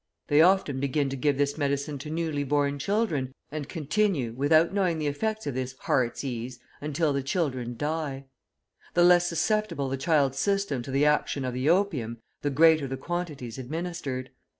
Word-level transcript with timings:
They 0.29 0.41
often 0.41 0.79
begin 0.79 1.09
to 1.09 1.15
give 1.15 1.37
this 1.37 1.59
medicine 1.59 1.99
to 1.99 2.09
newly 2.09 2.43
born 2.43 2.79
children, 2.79 3.35
and 3.51 3.69
continue, 3.69 4.33
without 4.33 4.73
knowing 4.73 4.97
the 4.97 5.05
effects 5.05 5.45
of 5.45 5.53
this 5.53 5.75
"heartsease," 5.81 6.57
until 6.81 7.13
the 7.13 7.21
children 7.21 7.77
die. 7.77 8.25
The 8.95 9.03
less 9.03 9.27
susceptible 9.29 9.89
the 9.89 9.97
child's 9.97 10.39
system 10.39 10.81
to 10.81 10.89
the 10.89 11.05
action 11.05 11.45
of 11.45 11.53
the 11.53 11.69
opium, 11.69 12.17
the 12.41 12.49
greater 12.49 12.87
the 12.87 12.97
quantities 12.97 13.59
administered. 13.59 14.31